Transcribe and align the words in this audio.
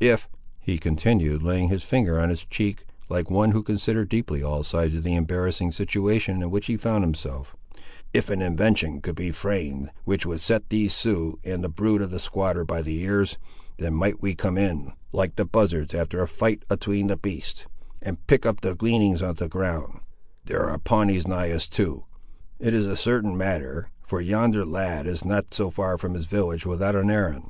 If," 0.00 0.28
he 0.58 0.76
continued, 0.76 1.42
laying 1.42 1.70
his 1.70 1.82
finger 1.82 2.20
on 2.20 2.28
his 2.28 2.44
cheek, 2.44 2.84
like 3.08 3.30
one 3.30 3.52
who 3.52 3.62
considered 3.62 4.10
deeply 4.10 4.42
all 4.42 4.62
sides 4.62 4.94
of 4.94 5.02
the 5.02 5.14
embarrassing 5.14 5.72
situation 5.72 6.42
in 6.42 6.50
which 6.50 6.66
he 6.66 6.76
found 6.76 7.04
himself,—"if 7.04 8.28
an 8.28 8.42
invention 8.42 9.00
could 9.00 9.14
be 9.14 9.30
framed, 9.30 9.88
which 10.04 10.26
would 10.26 10.42
set 10.42 10.68
these 10.68 10.92
Siouxes 10.92 11.38
and 11.42 11.64
the 11.64 11.70
brood 11.70 12.02
of 12.02 12.10
the 12.10 12.18
squatter 12.18 12.66
by 12.66 12.82
the 12.82 13.00
ears, 13.02 13.38
then 13.78 13.94
might 13.94 14.20
we 14.20 14.34
come 14.34 14.58
in, 14.58 14.92
like 15.10 15.36
the 15.36 15.46
buzzards 15.46 15.94
after 15.94 16.20
a 16.20 16.28
fight 16.28 16.66
atween 16.68 17.06
the 17.06 17.16
beasts, 17.16 17.64
and 18.02 18.26
pick 18.26 18.44
up 18.44 18.60
the 18.60 18.74
gleanings 18.74 19.22
of 19.22 19.38
the 19.38 19.48
ground—there 19.48 20.68
are 20.68 20.76
Pawnees 20.76 21.26
nigh 21.26 21.50
us, 21.50 21.66
too! 21.66 22.04
It 22.58 22.74
is 22.74 22.84
a 22.84 22.94
certain 22.94 23.38
matter, 23.38 23.88
for 24.06 24.20
yonder 24.20 24.66
lad 24.66 25.06
is 25.06 25.24
not 25.24 25.54
so 25.54 25.70
far 25.70 25.96
from 25.96 26.12
his 26.12 26.26
village 26.26 26.66
without 26.66 26.94
an 26.94 27.08
errand. 27.10 27.48